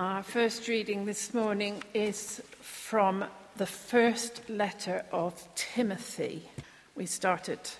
Our 0.00 0.22
first 0.22 0.66
reading 0.66 1.04
this 1.04 1.34
morning 1.34 1.82
is 1.92 2.40
from 2.62 3.22
the 3.58 3.66
first 3.66 4.48
letter 4.48 5.04
of 5.12 5.46
Timothy. 5.54 6.48
We 6.96 7.04
start 7.04 7.50
at 7.50 7.76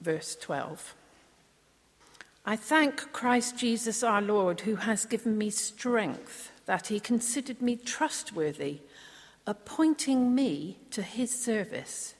verse 0.00 0.34
12. 0.40 0.96
I 2.44 2.56
thank 2.56 3.12
Christ 3.12 3.56
Jesus 3.58 4.02
our 4.02 4.20
Lord, 4.20 4.62
who 4.62 4.74
has 4.74 5.04
given 5.04 5.38
me 5.38 5.50
strength, 5.50 6.50
that 6.66 6.88
he 6.88 6.98
considered 6.98 7.62
me 7.62 7.76
trustworthy, 7.76 8.78
appointing 9.46 10.34
me 10.34 10.78
to 10.90 11.02
his 11.02 11.30
service. 11.30 12.14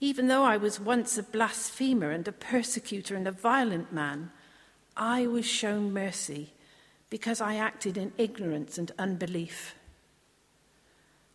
Even 0.00 0.26
though 0.26 0.42
I 0.42 0.56
was 0.56 0.80
once 0.80 1.16
a 1.16 1.22
blasphemer 1.22 2.10
and 2.10 2.26
a 2.26 2.32
persecutor 2.32 3.14
and 3.14 3.28
a 3.28 3.30
violent 3.30 3.92
man, 3.92 4.32
I 4.96 5.28
was 5.28 5.46
shown 5.46 5.92
mercy 5.92 6.53
because 7.10 7.40
I 7.40 7.56
acted 7.56 7.96
in 7.96 8.12
ignorance 8.18 8.78
and 8.78 8.90
unbelief. 8.98 9.74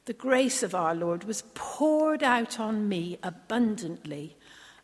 The 0.05 0.13
grace 0.13 0.63
of 0.63 0.73
our 0.73 0.95
Lord 0.95 1.23
was 1.23 1.43
poured 1.53 2.23
out 2.23 2.59
on 2.59 2.89
me 2.89 3.19
abundantly, 3.21 4.37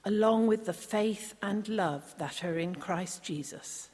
along 0.04 0.48
with 0.48 0.66
the 0.66 0.74
faith 0.74 1.34
and 1.42 1.68
love 1.68 2.14
that 2.20 2.44
are 2.44 2.60
in 2.60 2.76
Christ 2.76 3.24
Jesus. 3.24 3.90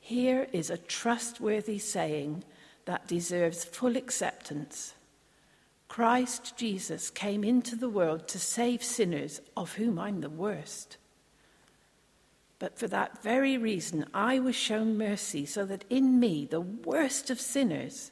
Here 0.00 0.48
is 0.52 0.70
a 0.70 0.78
trustworthy 0.78 1.78
saying 1.78 2.44
that 2.86 3.08
deserves 3.08 3.64
full 3.64 3.96
acceptance. 3.96 4.94
Christ 5.88 6.56
Jesus 6.56 7.10
came 7.10 7.44
into 7.44 7.76
the 7.76 7.88
world 7.88 8.26
to 8.28 8.38
save 8.38 8.82
sinners, 8.82 9.40
of 9.56 9.74
whom 9.74 9.98
I'm 9.98 10.20
the 10.20 10.30
worst. 10.30 10.96
But 12.64 12.78
for 12.78 12.88
that 12.88 13.22
very 13.22 13.58
reason, 13.58 14.06
I 14.14 14.38
was 14.38 14.56
shown 14.56 14.96
mercy, 14.96 15.44
so 15.44 15.66
that 15.66 15.84
in 15.90 16.18
me, 16.18 16.46
the 16.46 16.62
worst 16.62 17.28
of 17.28 17.38
sinners, 17.38 18.10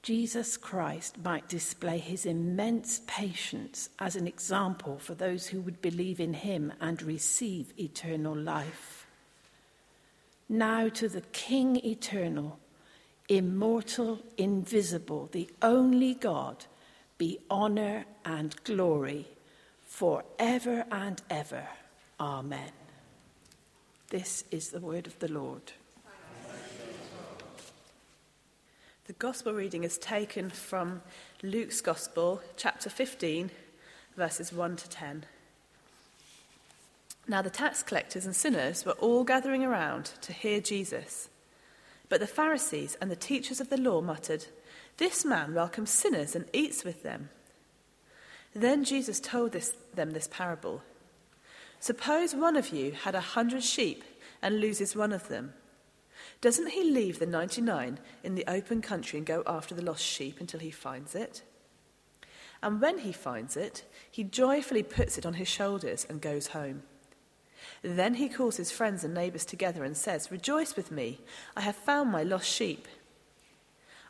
Jesus 0.00 0.56
Christ 0.56 1.18
might 1.22 1.46
display 1.46 1.98
his 1.98 2.24
immense 2.24 3.02
patience 3.06 3.90
as 3.98 4.16
an 4.16 4.26
example 4.26 4.98
for 4.98 5.14
those 5.14 5.48
who 5.48 5.60
would 5.60 5.82
believe 5.82 6.20
in 6.20 6.32
him 6.32 6.72
and 6.80 7.02
receive 7.02 7.74
eternal 7.78 8.34
life. 8.34 9.06
Now 10.48 10.88
to 10.88 11.06
the 11.06 11.20
King 11.32 11.76
eternal, 11.84 12.58
immortal, 13.28 14.22
invisible, 14.38 15.28
the 15.32 15.50
only 15.60 16.14
God, 16.14 16.64
be 17.18 17.40
honor 17.50 18.06
and 18.24 18.56
glory 18.64 19.26
forever 19.84 20.86
and 20.90 21.20
ever. 21.28 21.68
Amen. 22.18 22.85
This 24.08 24.44
is 24.52 24.68
the 24.68 24.78
word 24.78 25.08
of 25.08 25.18
the 25.18 25.32
Lord. 25.32 25.72
The 29.06 29.12
gospel 29.14 29.52
reading 29.52 29.82
is 29.82 29.98
taken 29.98 30.48
from 30.48 31.02
Luke's 31.42 31.80
Gospel, 31.80 32.40
chapter 32.56 32.88
15, 32.88 33.50
verses 34.16 34.52
1 34.52 34.76
to 34.76 34.88
10. 34.88 35.26
Now 37.26 37.42
the 37.42 37.50
tax 37.50 37.82
collectors 37.82 38.26
and 38.26 38.36
sinners 38.36 38.84
were 38.84 38.92
all 38.92 39.24
gathering 39.24 39.64
around 39.64 40.12
to 40.20 40.32
hear 40.32 40.60
Jesus. 40.60 41.28
But 42.08 42.20
the 42.20 42.28
Pharisees 42.28 42.96
and 43.00 43.10
the 43.10 43.16
teachers 43.16 43.60
of 43.60 43.70
the 43.70 43.76
law 43.76 44.00
muttered, 44.00 44.46
This 44.98 45.24
man 45.24 45.52
welcomes 45.52 45.90
sinners 45.90 46.36
and 46.36 46.44
eats 46.52 46.84
with 46.84 47.02
them. 47.02 47.30
Then 48.54 48.84
Jesus 48.84 49.18
told 49.18 49.50
this, 49.50 49.72
them 49.94 50.12
this 50.12 50.28
parable. 50.30 50.82
Suppose 51.80 52.34
one 52.34 52.56
of 52.56 52.70
you 52.70 52.92
had 52.92 53.14
a 53.14 53.20
hundred 53.20 53.62
sheep 53.62 54.02
and 54.42 54.60
loses 54.60 54.96
one 54.96 55.12
of 55.12 55.28
them. 55.28 55.54
Doesn't 56.40 56.70
he 56.70 56.90
leave 56.90 57.18
the 57.18 57.26
99 57.26 57.98
in 58.24 58.34
the 58.34 58.44
open 58.46 58.82
country 58.82 59.18
and 59.18 59.26
go 59.26 59.42
after 59.46 59.74
the 59.74 59.84
lost 59.84 60.04
sheep 60.04 60.40
until 60.40 60.60
he 60.60 60.70
finds 60.70 61.14
it? 61.14 61.42
And 62.62 62.80
when 62.80 62.98
he 62.98 63.12
finds 63.12 63.56
it, 63.56 63.84
he 64.10 64.24
joyfully 64.24 64.82
puts 64.82 65.18
it 65.18 65.26
on 65.26 65.34
his 65.34 65.48
shoulders 65.48 66.06
and 66.08 66.20
goes 66.20 66.48
home. 66.48 66.82
Then 67.82 68.14
he 68.14 68.28
calls 68.28 68.56
his 68.56 68.70
friends 68.70 69.04
and 69.04 69.14
neighbors 69.14 69.44
together 69.44 69.84
and 69.84 69.96
says, 69.96 70.30
Rejoice 70.30 70.76
with 70.76 70.90
me, 70.90 71.20
I 71.56 71.60
have 71.62 71.76
found 71.76 72.10
my 72.10 72.22
lost 72.22 72.48
sheep. 72.48 72.88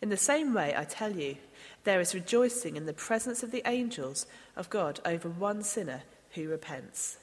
In 0.00 0.10
the 0.10 0.16
same 0.16 0.54
way, 0.54 0.74
I 0.76 0.84
tell 0.84 1.16
you, 1.16 1.36
there 1.84 2.00
is 2.00 2.14
rejoicing 2.14 2.76
in 2.76 2.86
the 2.86 2.92
presence 2.92 3.42
of 3.42 3.50
the 3.50 3.62
angels 3.66 4.26
of 4.56 4.70
God 4.70 5.00
over 5.04 5.28
one 5.28 5.62
sinner 5.62 6.02
who 6.34 6.48
repents. 6.48 7.18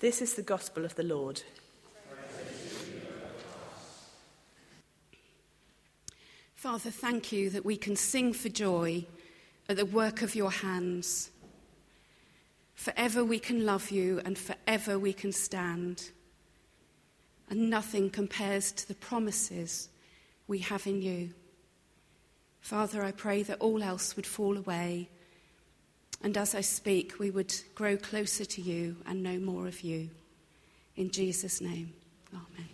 This 0.00 0.20
is 0.20 0.34
the 0.34 0.42
gospel 0.42 0.84
of 0.84 0.94
the 0.96 1.02
Lord. 1.02 1.42
Father, 6.54 6.90
thank 6.90 7.32
you 7.32 7.48
that 7.50 7.64
we 7.64 7.78
can 7.78 7.96
sing 7.96 8.34
for 8.34 8.50
joy 8.50 9.06
at 9.66 9.78
the 9.78 9.86
work 9.86 10.20
of 10.20 10.34
your 10.34 10.50
hands. 10.50 11.30
Forever 12.74 13.24
we 13.24 13.38
can 13.38 13.64
love 13.64 13.90
you 13.90 14.20
and 14.26 14.36
forever 14.36 14.98
we 14.98 15.14
can 15.14 15.32
stand. 15.32 16.10
And 17.48 17.70
nothing 17.70 18.10
compares 18.10 18.72
to 18.72 18.86
the 18.86 18.94
promises 18.94 19.88
we 20.48 20.58
have 20.58 20.86
in 20.86 21.00
you. 21.00 21.30
Father, 22.60 23.02
I 23.02 23.10
pray 23.10 23.42
that 23.42 23.60
all 23.60 23.82
else 23.82 24.16
would 24.16 24.26
fall 24.26 24.56
away, 24.56 25.08
and 26.22 26.36
as 26.36 26.54
I 26.54 26.60
speak, 26.60 27.18
we 27.18 27.30
would 27.30 27.54
grow 27.74 27.96
closer 27.96 28.44
to 28.44 28.60
you 28.60 28.96
and 29.06 29.22
know 29.22 29.38
more 29.38 29.66
of 29.66 29.80
you. 29.80 30.10
In 30.96 31.10
Jesus' 31.10 31.60
name, 31.60 31.94
Amen. 32.34 32.68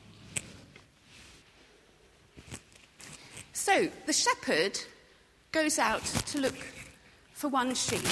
So 3.52 3.88
the 4.06 4.12
shepherd 4.12 4.78
goes 5.52 5.78
out 5.78 6.04
to 6.04 6.40
look 6.40 6.56
for 7.32 7.48
one 7.48 7.74
sheep. 7.74 8.04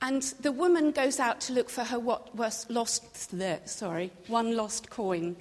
And 0.00 0.22
the 0.40 0.52
woman 0.52 0.90
goes 0.90 1.20
out 1.20 1.40
to 1.42 1.52
look 1.52 1.70
for 1.70 1.84
her 1.84 1.98
what 1.98 2.34
was 2.34 2.66
lost 2.68 3.30
sorry, 3.68 4.10
one 4.26 4.56
lost 4.56 4.90
coin. 4.90 5.36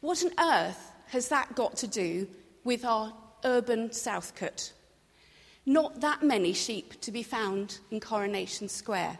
What 0.00 0.24
on 0.24 0.32
earth 0.38 0.90
has 1.08 1.28
that 1.28 1.54
got 1.54 1.76
to 1.78 1.86
do 1.86 2.26
with 2.64 2.84
our 2.84 3.12
urban 3.44 3.90
Southcote? 3.90 4.72
Not 5.66 6.00
that 6.00 6.22
many 6.22 6.52
sheep 6.52 7.00
to 7.00 7.10
be 7.10 7.22
found 7.22 7.78
in 7.90 8.00
Coronation 8.00 8.68
Square. 8.68 9.18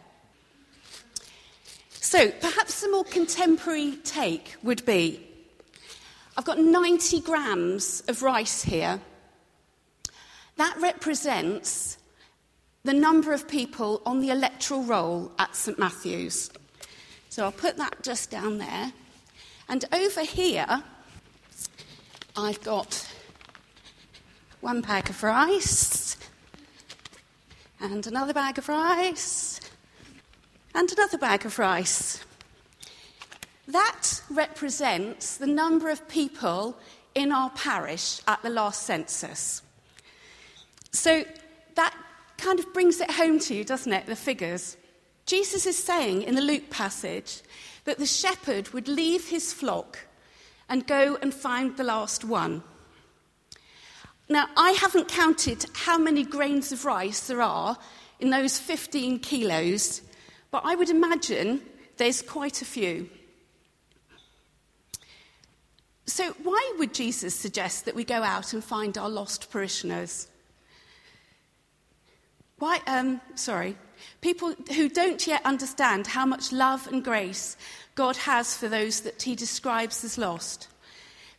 So, 1.91 2.31
perhaps 2.31 2.83
a 2.83 2.91
more 2.91 3.05
contemporary 3.05 3.97
take 4.05 4.57
would 4.63 4.85
be 4.85 5.27
I've 6.37 6.45
got 6.45 6.59
90 6.59 7.21
grams 7.21 8.03
of 8.09 8.23
rice 8.23 8.63
here. 8.63 9.01
That 10.57 10.77
represents 10.81 11.97
the 12.83 12.93
number 12.93 13.33
of 13.33 13.47
people 13.47 14.03
on 14.05 14.21
the 14.21 14.31
electoral 14.31 14.83
roll 14.83 15.33
at 15.39 15.55
St 15.55 15.79
Matthew's. 15.79 16.51
So 17.31 17.45
I'll 17.45 17.53
put 17.53 17.77
that 17.77 18.03
just 18.03 18.31
down 18.31 18.59
there. 18.59 18.93
And 19.69 19.85
over 19.93 20.23
here, 20.23 20.83
I've 22.37 22.61
got 22.65 23.09
one 24.61 24.81
bag 24.81 25.09
of 25.09 25.23
rice, 25.23 26.17
and 27.81 28.05
another 28.09 28.33
bag 28.33 28.59
of 28.59 28.69
rice, 28.69 29.61
and 30.75 30.91
another 30.91 31.17
bag 31.17 31.47
of 31.47 31.61
rice. 31.61 32.25
That 33.69 34.21
represents 34.29 35.37
the 35.37 35.47
number 35.47 35.91
of 35.91 36.09
people 36.09 36.77
in 37.15 37.31
our 37.31 37.51
parish 37.51 38.21
at 38.27 38.43
the 38.43 38.51
last 38.51 38.83
census. 38.83 39.63
So 40.91 41.23
that 41.77 41.95
kind 42.37 42.59
of 42.59 42.73
brings 42.75 43.01
it 43.01 43.13
home 43.13 43.39
to 43.39 43.55
you, 43.55 43.63
doesn't 43.63 43.93
it, 43.93 44.07
the 44.07 44.17
figures? 44.17 44.77
Jesus 45.25 45.67
is 45.67 45.81
saying 45.81 46.23
in 46.23 46.35
the 46.35 46.43
Luke 46.43 46.69
passage 46.69 47.43
that 47.85 47.99
the 47.99 48.07
shepherd 48.07 48.71
would 48.71 48.89
leave 48.89 49.29
his 49.29 49.53
flock 49.53 50.01
and 50.69 50.87
go 50.87 51.17
and 51.21 51.33
find 51.33 51.77
the 51.77 51.85
last 51.85 52.25
one. 52.25 52.63
Now, 54.29 54.49
I 54.57 54.71
haven't 54.73 55.09
counted 55.09 55.67
how 55.75 55.99
many 55.99 56.25
grains 56.25 56.73
of 56.73 56.85
rice 56.85 57.27
there 57.27 57.43
are 57.43 57.77
in 58.21 58.31
those 58.31 58.59
15 58.59 59.19
kilos, 59.19 60.01
but 60.51 60.63
I 60.65 60.75
would 60.75 60.89
imagine 60.89 61.61
there's 61.99 62.23
quite 62.23 62.63
a 62.63 62.65
few. 62.65 63.11
So, 66.07 66.33
why 66.43 66.73
would 66.79 66.95
Jesus 66.95 67.35
suggest 67.35 67.85
that 67.85 67.95
we 67.95 68.05
go 68.05 68.23
out 68.23 68.53
and 68.53 68.63
find 68.63 68.97
our 68.97 69.09
lost 69.09 69.51
parishioners? 69.51 70.29
Why, 72.59 72.81
um, 72.87 73.21
sorry, 73.35 73.77
people 74.21 74.55
who 74.75 74.89
don't 74.89 75.27
yet 75.27 75.45
understand 75.45 76.07
how 76.07 76.27
much 76.27 76.53
love 76.53 76.87
and 76.89 77.05
grace 77.05 77.57
God 77.95 78.17
has 78.17 78.57
for 78.57 78.69
those 78.69 79.01
that 79.03 79.23
he 79.23 79.35
describes 79.35 80.05
as 80.05 80.19
lost. 80.19 80.69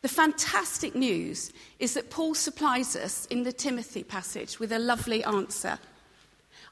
The 0.02 0.08
fantastic 0.08 0.94
news 0.94 1.52
is 1.78 1.94
that 1.94 2.10
Paul 2.10 2.34
supplies 2.34 2.94
us 2.94 3.26
in 3.26 3.42
the 3.42 3.52
Timothy 3.52 4.04
passage 4.04 4.60
with 4.60 4.72
a 4.72 4.78
lovely 4.78 5.24
answer. 5.24 5.78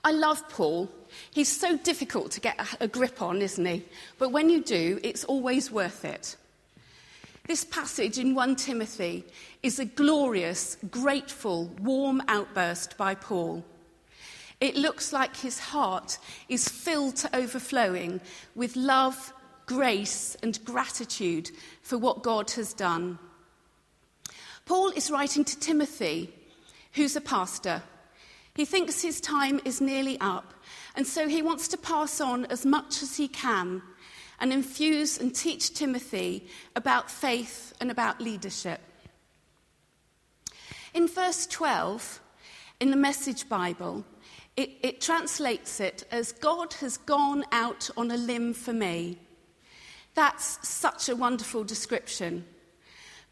I 0.04 0.12
love 0.12 0.48
Paul. 0.48 0.90
He's 1.30 1.48
so 1.48 1.76
difficult 1.78 2.30
to 2.32 2.40
get 2.40 2.60
a 2.80 2.86
grip 2.86 3.22
on, 3.22 3.40
isn't 3.40 3.64
he? 3.64 3.84
But 4.18 4.30
when 4.30 4.50
you 4.50 4.62
do, 4.62 5.00
it's 5.02 5.24
always 5.24 5.70
worth 5.70 6.04
it. 6.04 6.36
This 7.46 7.64
passage 7.64 8.18
in 8.18 8.34
1 8.34 8.56
Timothy 8.56 9.24
is 9.62 9.78
a 9.78 9.84
glorious, 9.84 10.76
grateful, 10.90 11.66
warm 11.80 12.22
outburst 12.28 12.96
by 12.96 13.14
Paul. 13.14 13.64
It 14.60 14.76
looks 14.76 15.12
like 15.12 15.36
his 15.36 15.58
heart 15.58 16.18
is 16.48 16.68
filled 16.68 17.16
to 17.16 17.36
overflowing 17.36 18.20
with 18.54 18.76
love, 18.76 19.32
grace, 19.66 20.36
and 20.42 20.62
gratitude 20.64 21.50
for 21.82 21.98
what 21.98 22.22
God 22.22 22.50
has 22.52 22.72
done. 22.72 23.18
Paul 24.66 24.90
is 24.90 25.10
writing 25.10 25.44
to 25.44 25.58
Timothy, 25.58 26.32
who's 26.92 27.16
a 27.16 27.20
pastor. 27.20 27.82
He 28.54 28.64
thinks 28.64 29.02
his 29.02 29.20
time 29.20 29.60
is 29.64 29.80
nearly 29.80 30.18
up, 30.20 30.54
and 30.94 31.06
so 31.06 31.28
he 31.28 31.42
wants 31.42 31.68
to 31.68 31.76
pass 31.76 32.20
on 32.20 32.46
as 32.46 32.64
much 32.64 33.02
as 33.02 33.16
he 33.16 33.28
can 33.28 33.82
and 34.40 34.52
infuse 34.52 35.18
and 35.18 35.34
teach 35.34 35.74
Timothy 35.74 36.46
about 36.76 37.10
faith 37.10 37.72
and 37.80 37.90
about 37.90 38.20
leadership. 38.20 38.80
In 40.92 41.08
verse 41.08 41.46
12, 41.46 42.20
in 42.80 42.90
the 42.90 42.96
Message 42.96 43.48
Bible, 43.48 44.04
it, 44.56 44.70
it, 44.82 45.00
translates 45.00 45.80
it 45.80 46.04
as 46.10 46.32
God 46.32 46.74
has 46.74 46.96
gone 46.96 47.44
out 47.50 47.90
on 47.96 48.10
a 48.10 48.16
limb 48.16 48.54
for 48.54 48.72
me. 48.72 49.18
That's 50.14 50.66
such 50.66 51.08
a 51.08 51.16
wonderful 51.16 51.64
description. 51.64 52.44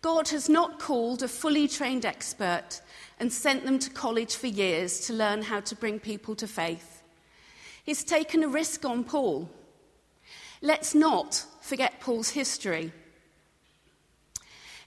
God 0.01 0.29
has 0.29 0.49
not 0.49 0.81
called 0.81 1.23
a 1.23 1.29
fully 1.29 1.69
trained 1.69 2.05
expert 2.05 2.81
and 3.21 3.33
sent 3.33 3.65
them 3.65 3.79
to 3.79 3.91
college 3.91 4.35
for 4.35 4.49
years 4.49 5.07
to 5.07 5.13
learn 5.13 5.43
how 5.43 5.61
to 5.61 5.77
bring 5.77 6.01
people 6.01 6.35
to 6.35 6.49
faith. 6.49 7.03
He's 7.85 8.03
taken 8.03 8.43
a 8.43 8.49
risk 8.49 8.85
on 8.85 9.05
Paul. 9.05 9.49
Let's 10.61 10.95
not 10.95 11.45
forget 11.61 12.01
Paul's 12.01 12.31
history. 12.31 12.93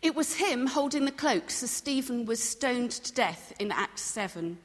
It 0.02 0.16
was 0.16 0.36
him 0.36 0.68
holding 0.68 1.06
the 1.06 1.12
cloaks 1.12 1.64
as 1.64 1.72
Stephen 1.72 2.26
was 2.26 2.44
stoned 2.44 2.92
to 2.92 3.14
death 3.14 3.54
in 3.58 3.72
Acts 3.72 4.02
7. 4.02 4.58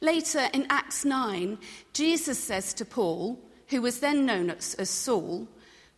Later 0.00 0.48
in 0.54 0.66
Acts 0.70 1.04
9, 1.04 1.58
Jesus 1.92 2.38
says 2.38 2.72
to 2.74 2.84
Paul, 2.84 3.38
who 3.68 3.82
was 3.82 4.00
then 4.00 4.24
known 4.24 4.50
as, 4.50 4.74
as 4.74 4.90
Saul, 4.90 5.46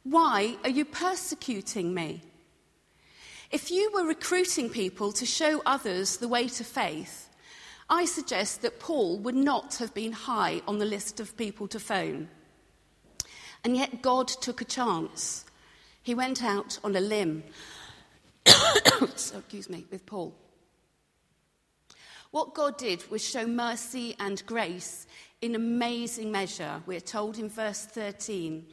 Why 0.03 0.57
are 0.65 0.71
you 0.71 0.85
persecuting 0.85 1.95
me? 1.95 2.23
If 3.51 3.71
you 3.71 3.91
were 3.93 4.05
recruiting 4.05 4.71
people 4.71 5.13
to 5.13 5.27
show 5.27 5.63
others 5.65 6.17
the 6.17 6.29
way 6.29 6.49
to 6.49 6.65
faith, 6.65 7.29
I 7.89 8.07
suggest 8.07 8.63
that 8.63 8.81
Paul 8.81 9.19
would 9.19 9.35
not 9.35 9.77
have 9.77 9.93
been 9.93 10.13
high 10.13 10.63
on 10.67 10.79
the 10.79 10.87
list 10.87 11.21
of 11.21 11.37
people 11.37 11.69
to 11.69 11.79
phone. 11.79 12.29
And 13.63 13.77
yet 13.77 14.03
God 14.03 14.29
took 14.29 14.61
a 14.61 14.65
chance. 14.65 15.45
He 16.03 16.15
went 16.15 16.43
out 16.43 16.79
on 16.83 16.97
a 16.97 17.01
limb. 17.01 17.45
so, 19.15 19.39
excuse 19.39 19.69
me, 19.69 19.85
with 19.91 20.07
Paul. 20.07 20.35
What 22.33 22.55
God 22.55 22.79
did 22.79 23.09
was 23.11 23.23
show 23.23 23.47
mercy 23.47 24.17
and 24.19 24.45
grace 24.47 25.07
in 25.43 25.55
amazing 25.55 26.33
measure, 26.33 26.83
we're 26.87 26.99
told 26.99 27.39
in 27.39 27.51
verse 27.51 27.85
13. 27.85 28.67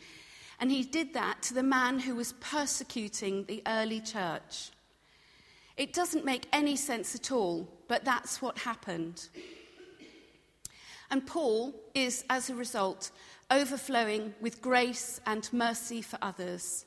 And 0.61 0.71
he 0.71 0.83
did 0.83 1.13
that 1.13 1.41
to 1.43 1.53
the 1.53 1.63
man 1.63 1.99
who 1.99 2.15
was 2.15 2.33
persecuting 2.39 3.43
the 3.45 3.61
early 3.67 3.99
church. 3.99 4.71
It 5.75 5.91
doesn't 5.91 6.23
make 6.23 6.47
any 6.53 6.77
sense 6.77 7.15
at 7.15 7.33
all, 7.33 7.67
but 7.89 8.05
that's 8.05 8.41
what 8.41 8.59
happened. 8.59 9.27
And 11.11 11.27
Paul 11.27 11.73
is, 11.93 12.23
as 12.29 12.49
a 12.49 12.55
result, 12.55 13.11
overflowing 13.51 14.35
with 14.39 14.61
grace 14.61 15.19
and 15.25 15.51
mercy 15.51 16.01
for 16.01 16.17
others. 16.21 16.85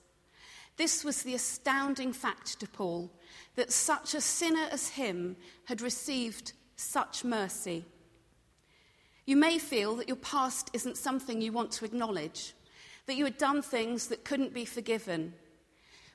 This 0.79 1.05
was 1.05 1.23
the 1.23 1.35
astounding 1.35 2.15
fact 2.15 2.59
to 2.61 2.67
Paul 2.67 3.11
that 3.57 3.73
such 3.73 4.15
a 4.15 4.23
sinner 4.23 4.69
as 4.71 4.89
him 4.89 5.37
had 5.67 5.83
received 5.83 6.55
such 6.77 7.25
mercy. 7.25 7.85
You 9.25 9.37
may 9.37 9.59
feel 9.59 9.97
that 9.97 10.09
your 10.09 10.17
past 10.17 10.71
isn't 10.73 10.97
something 10.97 11.41
you 11.41 11.53
want 11.53 11.71
to 11.73 11.85
acknowledge, 11.85 12.55
that 13.07 13.15
you 13.15 13.25
had 13.25 13.39
done 13.39 13.63
things 13.63 14.09
that 14.09 14.25
couldn't 14.25 14.53
be 14.53 14.65
forgiven. 14.65 15.35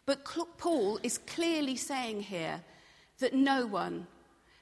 But 0.06 0.26
Paul 0.58 1.00
is 1.04 1.18
clearly 1.20 1.76
saying 1.76 2.22
here 2.22 2.62
that 3.20 3.34
no 3.34 3.66
one, 3.66 4.08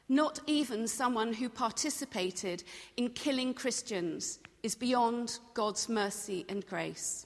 not 0.09 0.39
even 0.47 0.88
someone 0.88 1.33
who 1.33 1.50
participated 1.50 2.63
in 2.98 3.09
killing 3.09 3.53
Christians, 3.53 4.39
is 4.63 4.75
beyond 4.75 5.39
God's 5.53 5.89
mercy 5.89 6.45
and 6.50 6.65
grace. 6.65 7.25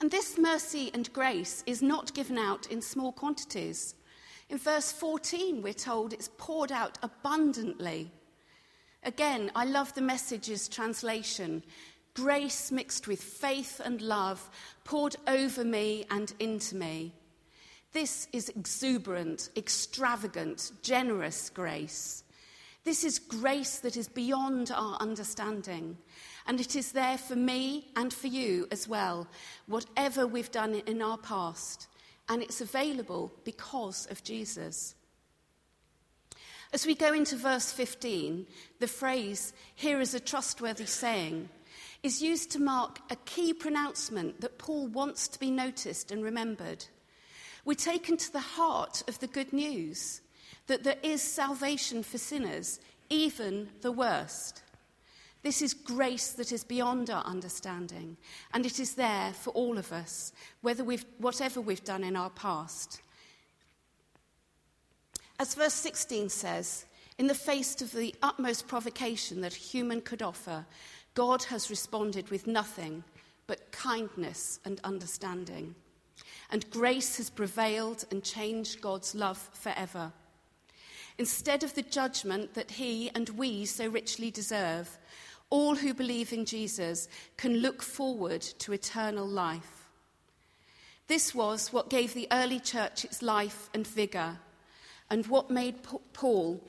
And 0.00 0.10
this 0.10 0.38
mercy 0.38 0.90
and 0.94 1.12
grace 1.12 1.64
is 1.66 1.82
not 1.82 2.14
given 2.14 2.38
out 2.38 2.70
in 2.70 2.80
small 2.80 3.12
quantities. 3.12 3.94
In 4.50 4.58
verse 4.58 4.90
14, 4.92 5.62
we're 5.62 5.74
told 5.74 6.12
it's 6.12 6.30
poured 6.38 6.72
out 6.72 6.98
abundantly. 7.02 8.10
Again, 9.04 9.50
I 9.54 9.64
love 9.64 9.94
the 9.94 10.00
message's 10.00 10.68
translation 10.68 11.62
grace 12.14 12.72
mixed 12.72 13.06
with 13.06 13.22
faith 13.22 13.80
and 13.84 14.02
love 14.02 14.50
poured 14.82 15.14
over 15.28 15.64
me 15.64 16.04
and 16.10 16.34
into 16.40 16.74
me. 16.74 17.12
This 17.92 18.26
is 18.32 18.48
exuberant, 18.48 19.50
extravagant, 19.56 20.72
generous 20.82 21.48
grace. 21.48 22.24
This 22.82 23.04
is 23.04 23.20
grace 23.20 23.78
that 23.80 23.96
is 23.96 24.08
beyond 24.08 24.72
our 24.74 24.96
understanding. 24.96 25.96
And 26.46 26.60
it 26.60 26.74
is 26.74 26.90
there 26.90 27.18
for 27.18 27.36
me 27.36 27.86
and 27.94 28.12
for 28.12 28.26
you 28.26 28.66
as 28.72 28.88
well, 28.88 29.28
whatever 29.66 30.26
we've 30.26 30.50
done 30.50 30.74
in 30.86 31.00
our 31.00 31.18
past. 31.18 31.86
And 32.28 32.42
it's 32.42 32.60
available 32.60 33.32
because 33.44 34.06
of 34.10 34.22
Jesus. 34.22 34.94
As 36.72 36.86
we 36.86 36.94
go 36.94 37.14
into 37.14 37.36
verse 37.36 37.72
15, 37.72 38.46
the 38.78 38.86
phrase, 38.86 39.54
here 39.74 40.00
is 40.00 40.12
a 40.12 40.20
trustworthy 40.20 40.84
saying, 40.84 41.48
is 42.02 42.22
used 42.22 42.50
to 42.52 42.60
mark 42.60 43.00
a 43.10 43.16
key 43.16 43.52
pronouncement 43.52 44.40
that 44.40 44.58
Paul 44.58 44.86
wants 44.88 45.28
to 45.28 45.40
be 45.40 45.50
noticed 45.50 46.10
and 46.10 46.22
remembered. 46.22 46.84
We're 47.64 47.74
taken 47.74 48.16
to 48.18 48.32
the 48.32 48.40
heart 48.40 49.02
of 49.08 49.18
the 49.18 49.26
good 49.26 49.52
news 49.52 50.20
that 50.66 50.84
there 50.84 50.98
is 51.02 51.22
salvation 51.22 52.02
for 52.02 52.18
sinners, 52.18 52.80
even 53.08 53.70
the 53.80 53.92
worst. 53.92 54.62
This 55.42 55.62
is 55.62 55.72
grace 55.72 56.32
that 56.32 56.52
is 56.52 56.64
beyond 56.64 57.10
our 57.10 57.24
understanding, 57.24 58.16
and 58.52 58.66
it 58.66 58.80
is 58.80 58.94
there 58.94 59.32
for 59.32 59.50
all 59.50 59.78
of 59.78 59.92
us, 59.92 60.32
whether 60.62 60.82
we've, 60.82 61.04
whatever 61.18 61.60
we've 61.60 61.84
done 61.84 62.02
in 62.02 62.16
our 62.16 62.30
past. 62.30 63.00
As 65.38 65.54
verse 65.54 65.74
16 65.74 66.28
says, 66.28 66.86
in 67.18 67.28
the 67.28 67.34
face 67.34 67.80
of 67.80 67.92
the 67.92 68.14
utmost 68.22 68.66
provocation 68.66 69.40
that 69.40 69.52
human 69.52 70.00
could 70.00 70.22
offer, 70.22 70.66
God 71.14 71.44
has 71.44 71.70
responded 71.70 72.30
with 72.30 72.46
nothing 72.46 73.04
but 73.46 73.72
kindness 73.72 74.60
and 74.64 74.80
understanding. 74.84 75.74
And 76.50 76.70
grace 76.70 77.16
has 77.16 77.30
prevailed 77.30 78.04
and 78.10 78.22
changed 78.22 78.80
God's 78.80 79.14
love 79.14 79.50
forever. 79.52 80.12
Instead 81.18 81.64
of 81.64 81.74
the 81.74 81.82
judgment 81.82 82.54
that 82.54 82.72
he 82.72 83.10
and 83.14 83.28
we 83.30 83.64
so 83.64 83.88
richly 83.88 84.30
deserve, 84.30 84.98
all 85.50 85.74
who 85.74 85.94
believe 85.94 86.32
in 86.32 86.44
Jesus 86.44 87.08
can 87.36 87.58
look 87.58 87.82
forward 87.82 88.42
to 88.42 88.72
eternal 88.72 89.26
life. 89.26 89.88
This 91.06 91.34
was 91.34 91.72
what 91.72 91.88
gave 91.88 92.12
the 92.12 92.28
early 92.30 92.60
church 92.60 93.04
its 93.04 93.22
life 93.22 93.70
and 93.72 93.86
vigour, 93.86 94.38
and 95.10 95.26
what 95.26 95.50
made 95.50 95.76
Paul 96.12 96.62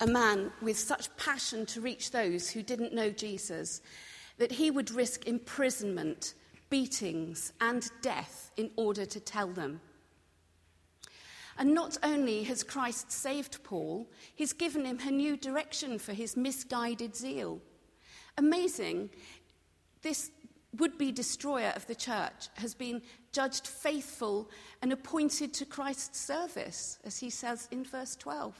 a 0.00 0.06
man 0.06 0.52
with 0.62 0.78
such 0.78 1.14
passion 1.16 1.66
to 1.66 1.80
reach 1.80 2.10
those 2.10 2.50
who 2.50 2.62
didn't 2.62 2.94
know 2.94 3.10
Jesus 3.10 3.80
that 4.36 4.52
he 4.52 4.70
would 4.70 4.90
risk 4.92 5.26
imprisonment, 5.26 6.34
beatings, 6.70 7.52
and 7.60 7.90
death 8.02 8.50
in 8.56 8.70
order 8.76 9.04
to 9.04 9.18
tell 9.18 9.48
them. 9.48 9.80
And 11.58 11.74
not 11.74 11.98
only 12.04 12.44
has 12.44 12.62
Christ 12.62 13.10
saved 13.10 13.62
Paul, 13.64 14.08
he's 14.34 14.52
given 14.52 14.84
him 14.84 15.00
a 15.04 15.10
new 15.10 15.36
direction 15.36 15.98
for 15.98 16.12
his 16.12 16.36
misguided 16.36 17.16
zeal. 17.16 17.60
Amazing, 18.36 19.10
this 20.02 20.30
would 20.78 20.96
be 20.96 21.10
destroyer 21.10 21.72
of 21.74 21.86
the 21.86 21.94
church 21.94 22.48
has 22.54 22.74
been 22.74 23.02
judged 23.32 23.66
faithful 23.66 24.48
and 24.82 24.92
appointed 24.92 25.52
to 25.54 25.64
Christ's 25.64 26.20
service, 26.20 26.98
as 27.04 27.18
he 27.18 27.30
says 27.30 27.66
in 27.72 27.84
verse 27.84 28.14
12. 28.16 28.54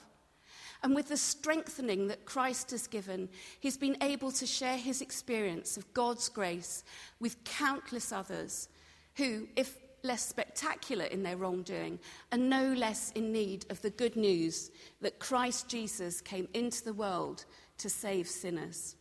And 0.83 0.95
with 0.95 1.09
the 1.09 1.17
strengthening 1.17 2.09
that 2.09 2.25
Christ 2.25 2.71
has 2.71 2.87
given, 2.87 3.29
he's 3.61 3.77
been 3.77 3.97
able 4.01 4.33
to 4.33 4.47
share 4.47 4.77
his 4.77 5.01
experience 5.01 5.77
of 5.77 5.93
God's 5.93 6.29
grace 6.29 6.85
with 7.21 7.43
countless 7.45 8.13
others 8.13 8.69
who, 9.17 9.49
if 9.57 9.77
less 10.03 10.27
spectacular 10.27 11.05
in 11.07 11.23
their 11.23 11.37
wrongdoing, 11.37 11.99
and 12.33 12.49
no 12.49 12.73
less 12.73 13.11
in 13.13 13.33
need 13.33 13.67
of 13.71 13.81
the 13.83 13.91
good 13.91 14.17
news 14.17 14.71
that 15.01 15.19
Christ 15.19 15.69
Jesus 15.69 16.21
came 16.21 16.49
into 16.55 16.85
the 16.85 16.93
world 16.93 17.45
to 17.79 17.89
save 17.89 18.29
sinners. 18.29 18.97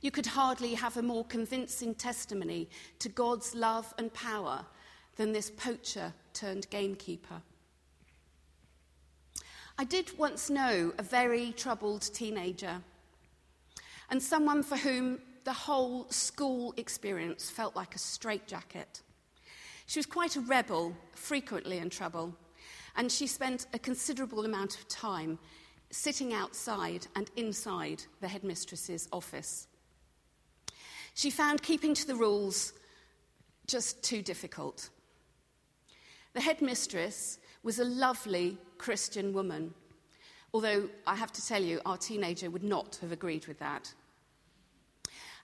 You 0.00 0.10
could 0.10 0.26
hardly 0.26 0.74
have 0.74 0.96
a 0.96 1.02
more 1.02 1.24
convincing 1.24 1.94
testimony 1.94 2.68
to 3.00 3.08
God's 3.08 3.54
love 3.54 3.92
and 3.98 4.12
power 4.14 4.64
than 5.16 5.32
this 5.32 5.50
poacher 5.50 6.12
turned 6.32 6.70
gamekeeper. 6.70 7.42
I 9.78 9.84
did 9.84 10.18
once 10.18 10.50
know 10.50 10.92
a 10.98 11.02
very 11.02 11.52
troubled 11.52 12.02
teenager 12.02 12.82
and 14.10 14.22
someone 14.22 14.62
for 14.62 14.76
whom 14.76 15.20
the 15.44 15.52
whole 15.52 16.06
school 16.10 16.74
experience 16.76 17.48
felt 17.48 17.74
like 17.76 17.94
a 17.94 17.98
straitjacket. 17.98 19.02
She 19.90 19.98
was 19.98 20.06
quite 20.06 20.36
a 20.36 20.40
rebel, 20.40 20.96
frequently 21.16 21.78
in 21.78 21.90
trouble, 21.90 22.32
and 22.94 23.10
she 23.10 23.26
spent 23.26 23.66
a 23.74 23.78
considerable 23.80 24.44
amount 24.44 24.76
of 24.76 24.86
time 24.86 25.36
sitting 25.90 26.32
outside 26.32 27.08
and 27.16 27.28
inside 27.34 28.04
the 28.20 28.28
headmistress's 28.28 29.08
office. 29.12 29.66
She 31.14 31.28
found 31.28 31.64
keeping 31.64 31.92
to 31.94 32.06
the 32.06 32.14
rules 32.14 32.72
just 33.66 34.00
too 34.04 34.22
difficult. 34.22 34.90
The 36.34 36.40
headmistress 36.40 37.40
was 37.64 37.80
a 37.80 37.84
lovely 37.84 38.58
Christian 38.78 39.32
woman, 39.32 39.74
although 40.54 40.88
I 41.04 41.16
have 41.16 41.32
to 41.32 41.44
tell 41.44 41.64
you, 41.64 41.80
our 41.84 41.98
teenager 41.98 42.48
would 42.48 42.62
not 42.62 42.98
have 43.00 43.10
agreed 43.10 43.48
with 43.48 43.58
that. 43.58 43.92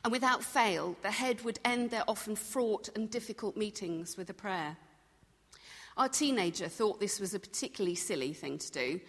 And 0.05 0.13
without 0.13 0.45
fail, 0.45 0.97
the 1.03 1.11
head 1.11 1.43
would 1.43 1.59
end 1.65 1.91
their 1.91 2.05
often 2.07 2.37
fraught 2.37 2.89
and 2.95 3.11
difficult 3.11 3.57
meetings 3.57 4.17
with 4.17 4.31
a 4.31 4.35
prayer. 4.35 4.77
Our 5.97 6.09
teenager 6.09 6.69
thought 6.69 7.01
this 7.01 7.19
was 7.19 7.35
a 7.35 7.41
particularly 7.41 7.95
silly 7.95 8.35
thing 8.35 8.59
to 8.59 8.71
do, 8.71 9.01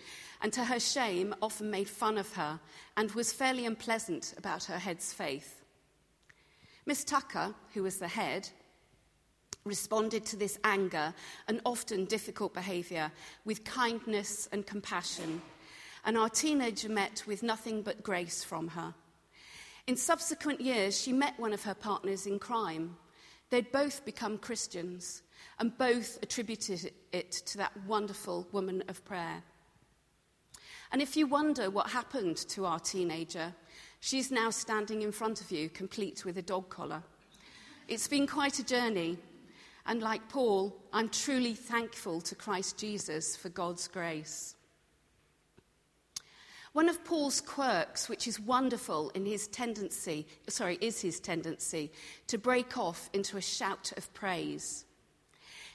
and 0.41 0.53
to 0.53 0.63
her 0.63 0.79
shame, 0.79 1.35
often 1.41 1.69
made 1.69 1.89
fun 1.89 2.17
of 2.17 2.33
her 2.33 2.59
and 2.95 3.11
was 3.11 3.33
fairly 3.33 3.65
unpleasant 3.65 4.33
about 4.37 4.63
her 4.65 4.77
head's 4.77 5.11
faith. 5.11 5.61
Miss 6.85 7.03
Tucker, 7.03 7.53
who 7.73 7.83
was 7.83 7.97
the 7.97 8.07
head, 8.07 8.49
responded 9.65 10.25
to 10.25 10.37
this 10.37 10.57
anger 10.63 11.13
and 11.49 11.59
often 11.65 12.05
difficult 12.05 12.53
behaviour 12.53 13.11
with 13.43 13.65
kindness 13.65 14.47
and 14.53 14.65
compassion, 14.65 15.41
and 16.05 16.17
our 16.17 16.29
teenager 16.29 16.87
met 16.87 17.23
with 17.27 17.43
nothing 17.43 17.81
but 17.81 18.01
grace 18.01 18.43
from 18.45 18.69
her. 18.69 18.93
In 19.87 19.95
subsequent 19.95 20.59
years, 20.59 20.99
she 20.99 21.13
met 21.13 21.39
one 21.39 21.53
of 21.53 21.63
her 21.63 21.73
partners 21.73 22.25
in 22.27 22.39
crime. 22.39 22.97
They'd 23.49 23.71
both 23.71 24.03
become 24.03 24.37
Christians 24.37 25.21
and 25.59 25.77
both 25.77 26.19
attributed 26.21 26.91
it 27.13 27.31
to 27.31 27.57
that 27.57 27.71
wonderful 27.85 28.45
woman 28.51 28.83
of 28.89 29.05
prayer. 29.05 29.41
And 30.91 31.01
if 31.01 31.15
you 31.15 31.25
wonder 31.25 31.69
what 31.69 31.89
happened 31.89 32.35
to 32.49 32.65
our 32.65 32.79
teenager, 32.79 33.53
she's 34.01 34.29
now 34.29 34.49
standing 34.49 35.03
in 35.03 35.13
front 35.13 35.39
of 35.39 35.51
you, 35.51 35.69
complete 35.69 36.25
with 36.25 36.37
a 36.37 36.41
dog 36.41 36.67
collar. 36.67 37.01
It's 37.87 38.09
been 38.09 38.27
quite 38.27 38.59
a 38.59 38.65
journey, 38.65 39.17
and 39.85 40.01
like 40.01 40.27
Paul, 40.27 40.75
I'm 40.91 41.07
truly 41.07 41.53
thankful 41.53 42.19
to 42.21 42.35
Christ 42.35 42.77
Jesus 42.77 43.37
for 43.37 43.47
God's 43.47 43.87
grace. 43.87 44.56
One 46.77 46.89
of 46.89 47.03
Paul's 47.03 47.41
quirks, 47.41 48.07
which 48.07 48.27
is 48.27 48.39
wonderful 48.39 49.09
in 49.15 49.25
his 49.25 49.47
tendency, 49.47 50.27
sorry, 50.47 50.77
is 50.79 51.01
his 51.01 51.19
tendency 51.19 51.91
to 52.27 52.37
break 52.37 52.77
off 52.77 53.09
into 53.13 53.35
a 53.35 53.41
shout 53.41 53.93
of 53.97 54.13
praise. 54.13 54.85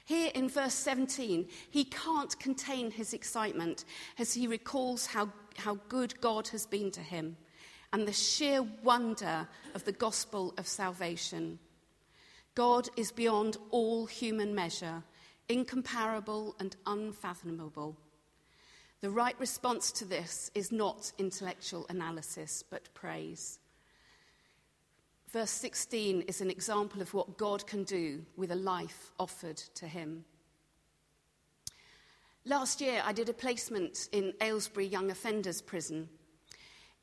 Here 0.05 0.31
in 0.33 0.47
verse 0.47 0.75
17, 0.75 1.49
he 1.69 1.83
can't 1.83 2.39
contain 2.39 2.89
his 2.89 3.13
excitement 3.13 3.83
as 4.17 4.33
he 4.33 4.47
recalls 4.47 5.05
how, 5.05 5.29
how 5.57 5.77
good 5.89 6.21
God 6.21 6.47
has 6.47 6.65
been 6.65 6.89
to 6.91 7.01
him 7.01 7.35
and 7.91 8.07
the 8.07 8.13
sheer 8.13 8.61
wonder 8.61 9.45
of 9.75 9.83
the 9.83 9.91
gospel 9.91 10.53
of 10.57 10.65
salvation. 10.65 11.59
God 12.55 12.87
is 12.95 13.11
beyond 13.11 13.57
all 13.71 14.05
human 14.05 14.55
measure, 14.55 15.03
incomparable 15.49 16.55
and 16.61 16.77
unfathomable. 16.87 17.97
The 19.03 19.11
right 19.11 19.37
response 19.37 19.91
to 19.91 20.05
this 20.05 20.49
is 20.55 20.71
not 20.71 21.11
intellectual 21.17 21.85
analysis, 21.89 22.63
but 22.63 22.87
praise. 22.93 23.59
Verse 25.29 25.51
16 25.51 26.21
is 26.21 26.39
an 26.39 26.49
example 26.49 27.01
of 27.01 27.13
what 27.13 27.37
God 27.37 27.67
can 27.67 27.83
do 27.83 28.25
with 28.37 28.49
a 28.49 28.55
life 28.55 29.11
offered 29.19 29.57
to 29.75 29.87
Him. 29.87 30.23
Last 32.45 32.79
year, 32.79 33.03
I 33.03 33.11
did 33.11 33.27
a 33.27 33.33
placement 33.33 34.07
in 34.13 34.33
Aylesbury 34.39 34.87
Young 34.87 35.11
Offenders 35.11 35.61
Prison. 35.61 36.07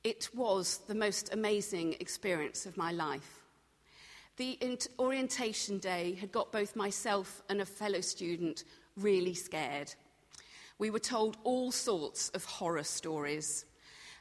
It 0.03 0.31
was 0.35 0.79
the 0.89 0.95
most 0.95 1.35
amazing 1.35 1.97
experience 2.01 2.65
of 2.65 2.79
my 2.79 2.93
life. 2.93 3.45
The 4.39 4.59
orientation 4.99 5.77
day 5.77 6.17
had 6.19 6.33
got 6.33 6.51
both 6.51 6.77
myself 6.77 7.43
and 7.51 7.61
a 7.61 7.67
fellow 7.67 8.01
student 8.01 8.65
really 8.97 9.35
scared. 9.35 9.95
We 10.81 10.89
were 10.89 10.99
told 10.99 11.37
all 11.45 11.73
sorts 11.73 12.31
of 12.31 12.47
horror 12.47 12.85
stories, 12.85 13.67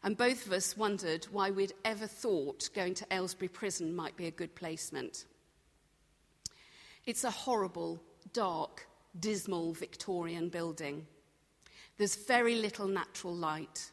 and 0.03 0.17
both 0.17 0.45
of 0.45 0.51
us 0.51 0.75
wondered 0.75 1.23
why 1.31 1.51
we'd 1.51 1.71
ever 1.85 2.05
thought 2.05 2.69
going 2.75 2.95
to 2.95 3.05
Aylesbury 3.13 3.47
Prison 3.47 3.95
might 3.95 4.17
be 4.17 4.27
a 4.27 4.31
good 4.31 4.53
placement. 4.55 5.23
It's 7.05 7.23
a 7.23 7.31
horrible, 7.31 8.03
dark, 8.33 8.89
dismal 9.17 9.71
Victorian 9.71 10.49
building. 10.49 11.07
There's 11.97 12.17
very 12.27 12.55
little 12.55 12.89
natural 12.89 13.33
light, 13.33 13.91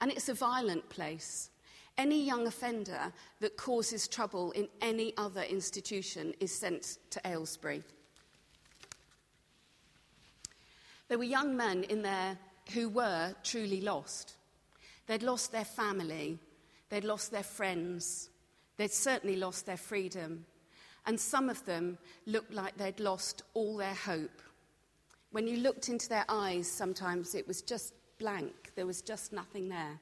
and 0.00 0.10
it's 0.10 0.28
a 0.28 0.34
violent 0.34 0.88
place. 0.88 1.50
Any 1.96 2.24
young 2.24 2.48
offender 2.48 3.12
that 3.38 3.56
causes 3.56 4.08
trouble 4.08 4.50
in 4.50 4.66
any 4.80 5.16
other 5.16 5.42
institution 5.42 6.34
is 6.40 6.50
sent 6.50 6.98
to 7.10 7.20
Aylesbury. 7.24 7.84
There 11.10 11.18
were 11.18 11.24
young 11.24 11.56
men 11.56 11.82
in 11.82 12.02
there 12.02 12.38
who 12.72 12.88
were 12.88 13.34
truly 13.42 13.80
lost. 13.80 14.36
They'd 15.08 15.24
lost 15.24 15.50
their 15.50 15.64
family, 15.64 16.38
they'd 16.88 17.02
lost 17.02 17.32
their 17.32 17.42
friends, 17.42 18.30
they'd 18.76 18.92
certainly 18.92 19.34
lost 19.34 19.66
their 19.66 19.76
freedom, 19.76 20.46
and 21.06 21.18
some 21.18 21.50
of 21.50 21.64
them 21.64 21.98
looked 22.26 22.54
like 22.54 22.76
they'd 22.76 23.00
lost 23.00 23.42
all 23.54 23.76
their 23.76 23.94
hope. 23.94 24.40
When 25.32 25.48
you 25.48 25.56
looked 25.56 25.88
into 25.88 26.08
their 26.08 26.24
eyes, 26.28 26.70
sometimes 26.70 27.34
it 27.34 27.48
was 27.48 27.60
just 27.60 27.92
blank, 28.20 28.70
there 28.76 28.86
was 28.86 29.02
just 29.02 29.32
nothing 29.32 29.68
there. 29.68 29.98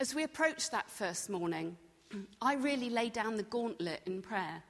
As 0.00 0.14
we 0.14 0.22
approached 0.22 0.70
that 0.70 0.90
first 0.90 1.28
morning, 1.28 1.76
I 2.40 2.54
really 2.54 2.88
laid 2.88 3.12
down 3.12 3.36
the 3.36 3.42
gauntlet 3.42 4.00
in 4.06 4.22
prayer. 4.22 4.62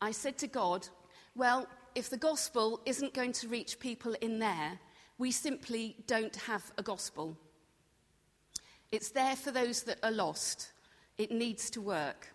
I 0.00 0.10
said 0.12 0.38
to 0.38 0.46
God, 0.46 0.88
Well, 1.36 1.68
if 1.94 2.10
the 2.10 2.16
gospel 2.16 2.80
isn't 2.86 3.14
going 3.14 3.32
to 3.32 3.48
reach 3.48 3.78
people 3.78 4.14
in 4.20 4.38
there, 4.38 4.78
we 5.18 5.30
simply 5.30 5.96
don't 6.06 6.34
have 6.36 6.72
a 6.76 6.82
gospel. 6.82 7.36
It's 8.90 9.10
there 9.10 9.36
for 9.36 9.50
those 9.50 9.84
that 9.84 9.98
are 10.02 10.10
lost. 10.10 10.72
It 11.18 11.30
needs 11.30 11.70
to 11.70 11.80
work. 11.80 12.28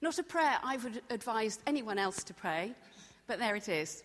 Not 0.00 0.18
a 0.18 0.22
prayer 0.22 0.58
I 0.62 0.76
would 0.76 1.02
advise 1.10 1.58
anyone 1.66 1.98
else 1.98 2.22
to 2.24 2.34
pray, 2.34 2.74
but 3.26 3.38
there 3.38 3.56
it 3.56 3.68
is. 3.68 4.04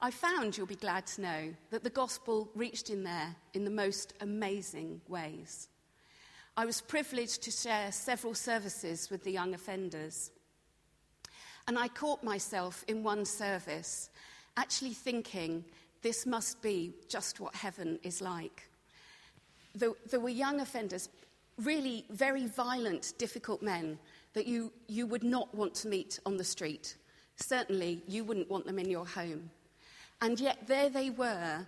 I 0.00 0.10
found, 0.10 0.56
you'll 0.56 0.66
be 0.66 0.76
glad 0.76 1.06
to 1.08 1.20
know, 1.20 1.54
that 1.70 1.84
the 1.84 1.90
gospel 1.90 2.50
reached 2.54 2.88
in 2.88 3.04
there 3.04 3.36
in 3.52 3.64
the 3.64 3.70
most 3.70 4.14
amazing 4.22 5.02
ways. 5.08 5.68
I 6.56 6.64
was 6.64 6.80
privileged 6.80 7.42
to 7.42 7.50
share 7.50 7.92
several 7.92 8.34
services 8.34 9.10
with 9.10 9.24
the 9.24 9.30
young 9.30 9.54
offenders. 9.54 10.30
And 11.70 11.78
I 11.78 11.86
caught 11.86 12.24
myself 12.24 12.84
in 12.88 13.04
one 13.04 13.24
service 13.24 14.10
actually 14.56 14.92
thinking, 14.92 15.64
this 16.02 16.26
must 16.26 16.60
be 16.62 16.92
just 17.08 17.38
what 17.38 17.54
heaven 17.54 18.00
is 18.02 18.20
like. 18.20 18.68
There, 19.76 19.92
there 20.10 20.18
were 20.18 20.30
young 20.30 20.58
offenders, 20.58 21.08
really 21.62 22.06
very 22.10 22.46
violent, 22.46 23.12
difficult 23.18 23.62
men 23.62 24.00
that 24.32 24.48
you, 24.48 24.72
you 24.88 25.06
would 25.06 25.22
not 25.22 25.54
want 25.54 25.76
to 25.76 25.86
meet 25.86 26.18
on 26.26 26.36
the 26.36 26.42
street. 26.42 26.96
Certainly, 27.36 28.02
you 28.08 28.24
wouldn't 28.24 28.50
want 28.50 28.66
them 28.66 28.80
in 28.80 28.90
your 28.90 29.06
home. 29.06 29.48
And 30.20 30.40
yet, 30.40 30.66
there 30.66 30.88
they 30.90 31.10
were, 31.10 31.64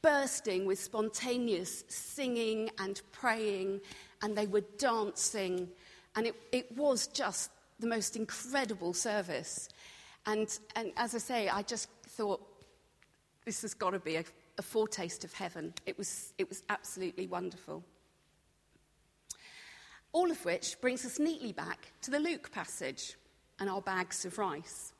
bursting 0.00 0.64
with 0.64 0.80
spontaneous 0.80 1.84
singing 1.88 2.70
and 2.78 3.02
praying, 3.12 3.82
and 4.22 4.34
they 4.34 4.46
were 4.46 4.64
dancing. 4.78 5.68
And 6.16 6.28
it, 6.28 6.36
it 6.52 6.74
was 6.74 7.06
just 7.08 7.50
the 7.82 7.86
most 7.86 8.16
incredible 8.16 8.94
service. 8.94 9.68
And, 10.24 10.58
and 10.76 10.92
as 10.96 11.14
I 11.14 11.18
say, 11.18 11.48
I 11.50 11.60
just 11.62 11.88
thought 12.08 12.40
this 13.44 13.60
has 13.62 13.74
got 13.74 13.90
to 13.90 13.98
be 13.98 14.16
a, 14.16 14.24
a 14.56 14.62
foretaste 14.62 15.24
of 15.24 15.34
heaven. 15.34 15.74
It 15.84 15.98
was, 15.98 16.32
it 16.38 16.48
was 16.48 16.62
absolutely 16.70 17.26
wonderful. 17.26 17.84
All 20.12 20.30
of 20.30 20.44
which 20.44 20.80
brings 20.80 21.04
us 21.04 21.18
neatly 21.18 21.52
back 21.52 21.92
to 22.02 22.10
the 22.10 22.18
Luke 22.18 22.50
passage 22.52 23.16
and 23.58 23.68
our 23.68 23.82
bags 23.82 24.24
of 24.24 24.38
rice. 24.38 24.92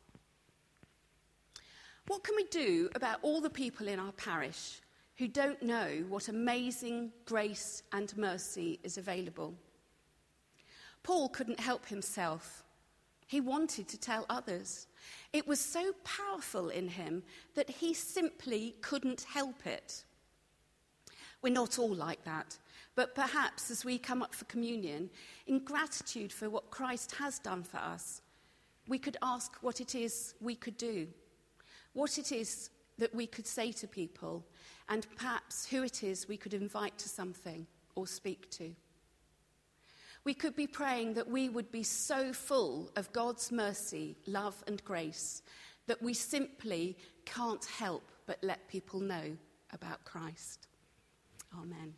What 2.09 2.25
can 2.25 2.35
we 2.37 2.45
do 2.45 2.91
about 2.95 3.19
all 3.23 3.41
the 3.41 3.51
people 3.51 3.89
in 3.89 3.99
our 3.99 4.13
parish 4.13 4.81
who 5.17 5.29
don't 5.29 5.63
know 5.63 6.05
what 6.09 6.29
amazing 6.29 7.13
grace 7.27 7.83
and 7.93 8.17
mercy 8.17 8.81
is 8.83 8.99
available? 8.99 9.55
Paul 11.03 11.29
couldn't 11.29 11.61
help 11.61 11.87
himself. 11.87 12.65
He 13.33 13.41
wanted 13.41 13.89
to 13.89 13.97
tell 13.97 14.27
others. 14.29 14.89
It 15.33 15.49
was 15.49 15.59
so 15.59 15.95
powerful 16.05 16.69
in 16.69 16.87
him 16.87 17.23
that 17.55 17.71
he 17.71 17.95
simply 17.95 18.75
couldn't 18.83 19.23
help 19.23 19.67
it. 19.67 20.05
We're 21.41 21.55
not 21.55 21.79
all 21.79 21.95
like 21.95 22.23
that, 22.25 22.59
but 22.95 23.15
perhaps 23.15 23.71
as 23.71 23.87
we 23.87 23.97
come 23.97 24.23
up 24.23 24.35
for 24.35 24.45
communion, 24.45 25.09
in 25.47 25.61
gratitude 25.61 26.31
for 26.31 26.51
what 26.51 26.71
Christ 26.71 27.13
has 27.13 27.39
done 27.39 27.63
for 27.63 27.79
us, 27.79 28.21
we 28.87 28.99
could 28.99 29.17
ask 29.23 29.57
what 29.63 29.81
it 29.81 29.95
is 29.95 30.35
we 30.43 30.55
could 30.55 30.77
do, 30.77 31.09
what 31.95 32.19
it 32.19 32.33
is 32.33 32.69
that 32.99 33.15
we 33.15 33.27
could 33.27 33.47
say 33.47 33.73
to 33.73 33.89
people, 33.89 34.45
and 34.91 35.07
perhaps 35.17 35.65
who 35.65 35.83
it 35.83 36.05
is 36.05 36.29
we 36.29 36.37
could 36.37 36.53
invite 36.53 36.99
to 36.99 37.09
something 37.09 37.67
or 37.95 38.07
speak 38.07 38.51
to. 38.51 38.75
We 40.25 40.35
could 40.35 40.55
be 40.55 40.67
praying 40.67 41.15
that 41.15 41.29
we 41.29 41.49
would 41.49 41.73
be 41.73 41.83
so 41.83 42.33
full 42.33 42.91
of 42.97 43.13
God's 43.13 43.51
mercy, 43.51 44.17
love, 44.27 44.63
and 44.67 44.83
grace 44.85 45.43
that 45.87 46.01
we 46.01 46.15
simply 46.15 46.97
can't 47.25 47.65
help 47.65 48.05
but 48.27 48.39
let 48.43 48.69
people 48.69 49.01
know 49.01 49.37
about 49.73 50.05
Christ. 50.05 50.69
Amen. 51.59 51.95